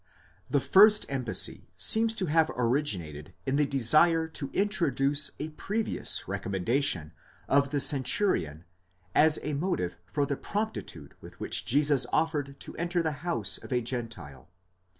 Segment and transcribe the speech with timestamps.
[0.49, 7.11] The first embassy seems to have originated in the desire to introduce a previous recommendation
[7.47, 8.65] of the centurion
[9.13, 13.71] as a motive for the promptitude with which Jesus offered to enter the house of
[13.71, 14.49] a Gentile.